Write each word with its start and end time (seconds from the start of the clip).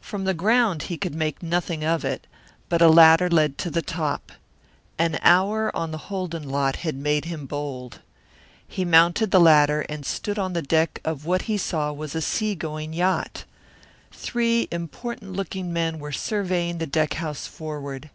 From 0.00 0.24
the 0.24 0.32
ground 0.32 0.84
he 0.84 0.96
could 0.96 1.14
make 1.14 1.42
nothing 1.42 1.84
of 1.84 2.02
it, 2.02 2.26
but 2.70 2.80
a 2.80 2.88
ladder 2.88 3.28
led 3.28 3.58
to 3.58 3.70
the 3.70 3.82
top. 3.82 4.32
An 4.98 5.18
hour 5.20 5.70
on 5.76 5.90
the 5.90 5.98
Holden 6.08 6.48
lot 6.48 6.76
had 6.76 6.94
made 6.94 7.26
him 7.26 7.44
bold. 7.44 8.00
He 8.66 8.86
mounted 8.86 9.30
the 9.30 9.38
ladder 9.38 9.82
and 9.82 10.06
stood 10.06 10.38
on 10.38 10.54
the 10.54 10.62
deck 10.62 11.02
of 11.04 11.26
what 11.26 11.42
he 11.42 11.58
saw 11.58 11.92
was 11.92 12.14
a 12.14 12.22
sea 12.22 12.54
going 12.54 12.94
yacht. 12.94 13.44
Three 14.10 14.68
important 14.72 15.34
looking 15.34 15.70
men 15.70 15.98
were 15.98 16.12
surveying 16.12 16.78
the 16.78 16.86
deckhouse 16.86 17.46
forward. 17.46 18.08